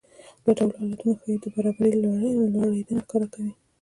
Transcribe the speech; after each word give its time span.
دا 0.43 0.51
ډول 0.57 0.71
حالتونه 0.79 1.13
ښايي 1.19 1.37
د 1.43 1.45
برابرۍ 1.55 1.93
لوړېدنه 2.55 3.01
ښکاره 3.05 3.27
کړي 3.33 3.51